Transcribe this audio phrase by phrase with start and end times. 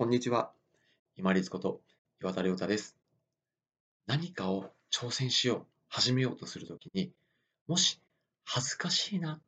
[0.00, 0.50] こんにちは。
[1.18, 1.82] 今立こと
[2.22, 2.96] 岩田亮太です。
[4.06, 7.12] 何かを挑戦しよう、始めようとするときに、
[7.68, 8.00] もし
[8.46, 9.42] 恥ずかしいな、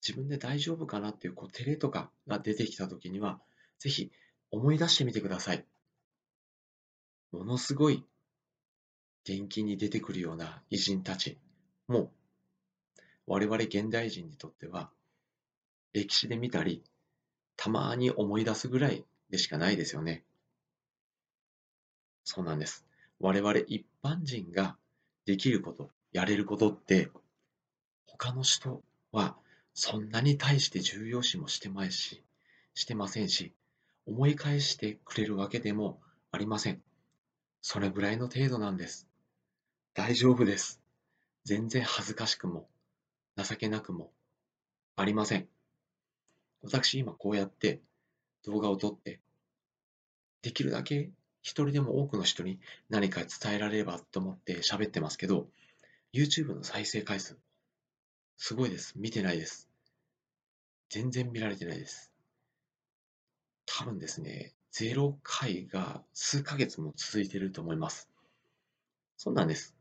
[0.00, 3.40] 自分で大丈夫かなっていうこう照れとかが出てきたときには、
[3.80, 4.12] ぜひ
[4.52, 5.64] 思い出してみてください。
[7.32, 8.04] ものすごい
[9.24, 11.38] 元気に出てくるような偉人たち
[11.88, 12.12] も、
[13.26, 14.92] 我々現代人にとっては、
[15.92, 16.84] 歴史で見たり、
[17.56, 20.22] たまに思い出すぐらいでしかないですよね。
[22.22, 22.84] そうなんです。
[23.18, 24.76] 我々一般人が
[25.24, 27.10] できること、やれることって、
[28.06, 29.34] 他の人は
[29.72, 32.22] そんなに対して重要視もしてまし、
[32.74, 33.54] してませんし、
[34.06, 35.98] 思い返してくれるわけでも
[36.30, 36.82] ありません。
[37.62, 39.08] それぐらいの程度なんです。
[39.94, 40.82] 大丈夫です。
[41.44, 42.68] 全然恥ずかしくも、
[43.38, 44.12] 情けなくも
[44.94, 45.48] ありません。
[46.62, 47.80] 私今こうやって
[48.44, 49.20] 動画を撮って、
[50.42, 51.10] できるだけ
[51.42, 55.48] 一人でも多くの人に何か伝えられればと思って喋ってますけど、
[56.12, 57.36] YouTube の再生回数、
[58.36, 58.94] すごいです。
[58.96, 59.68] 見てないです。
[60.88, 62.12] 全然見られてないです。
[63.66, 68.08] 多分ですね、0回が数ヶ月も続いてると思います。
[69.16, 69.74] そうなんです。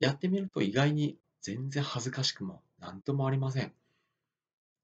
[0.00, 3.72] やってみると意外に全然恥ずかしくも何ともありません。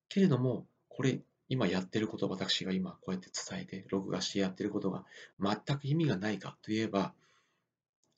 [0.08, 5.04] けれども、これ今やってること、私が今こうやって伝えて、録画してやってることが
[5.38, 7.14] 全く意味がないかといえば、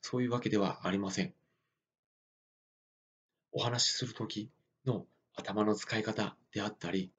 [0.01, 1.33] そういうわけではありません。
[3.51, 4.49] お話しするとき
[4.85, 5.05] の
[5.35, 7.11] 頭の使い方であったり、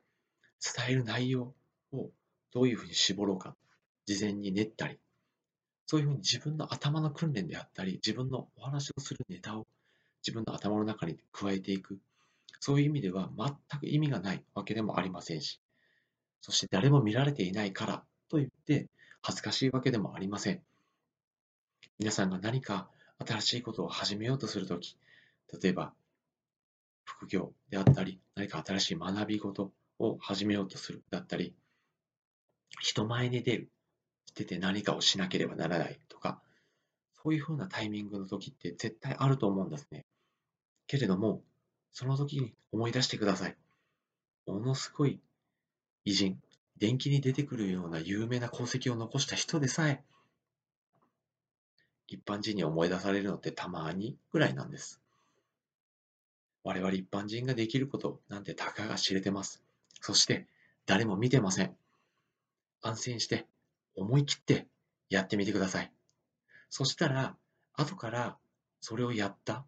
[0.76, 1.54] 伝える内容
[1.92, 2.10] を
[2.52, 3.56] どういうふうに絞ろうか、
[4.06, 4.98] 事前に練ったり、
[5.86, 9.66] そういうふうに自分の頭の訓練であったり、自分のお話をするネタを
[10.22, 11.98] 自分の頭の中に加えていく、
[12.60, 15.60] そういう意味では全く意味がないわけでもありませんし、
[16.41, 18.89] そして誰も見られていないからといって
[19.22, 20.62] 恥ずかしいわけでもありません。
[21.98, 22.89] 皆さんが何か
[23.27, 24.97] 新しいことを始めようとするとき、
[25.62, 25.93] 例えば
[27.04, 31.54] 副業であったり、何か新しい学び事を始めようとするだったり、
[32.81, 33.71] 人前に出る、
[34.34, 36.41] 出て何かをしなければならないとか、
[37.22, 40.04] そういうふうなタイミングの時って絶対あると思うんですね。
[40.87, 41.43] けれども、
[41.91, 43.56] その時に思い出してください。
[44.47, 45.21] ものすごい
[46.04, 46.42] 偉人、
[46.78, 50.03] 伝記に出てくるような有名な功績を残した人でさえ、
[52.06, 55.00] 一般人に思い出されるのってたまにぐらいなんです。
[56.64, 59.62] 我々一般人ができることなんてたかが知れてます。
[60.00, 60.47] そして
[60.86, 61.76] 誰も見てません。
[62.82, 63.47] 安心して
[63.94, 64.66] 思い切って
[65.10, 65.92] やってみてください。
[66.70, 67.36] そしたら
[67.75, 68.36] 後から
[68.80, 69.65] それをやった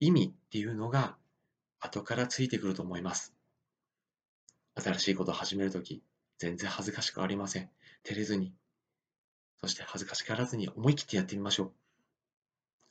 [0.00, 1.16] 意味っていうのが
[1.80, 3.31] 後からついてくると思います。
[4.74, 6.02] 新しいことを始めるとき、
[6.38, 7.70] 全然恥ずかしくありません。
[8.04, 8.52] 照れずに、
[9.60, 11.72] そして恥ずかしがらずに思い切ってやってみましょう。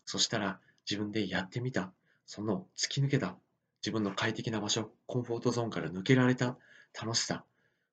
[0.06, 0.60] そしたら
[0.90, 1.92] 自分でやってみた、
[2.26, 3.36] その突き抜けた。
[3.82, 6.58] 自分の快適な場所、コンフォートゾーンから抜けられた。
[7.00, 7.46] 楽しさ、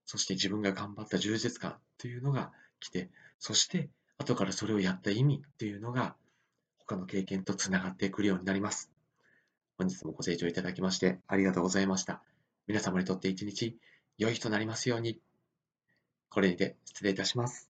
[0.04, 1.78] そして自分が頑張った充実感。
[1.98, 3.88] というのが来て、そして
[4.18, 5.42] 後からそれをやった意味。
[5.58, 6.14] というのが
[6.78, 8.90] 他の経験とつながってくるようになります。
[9.76, 12.22] 本日もご清聴いただきましてありがとうございました。
[12.68, 13.78] 皆様にとって一日
[14.18, 15.18] 良い日となりますように。
[16.28, 17.70] これにて失礼いたします。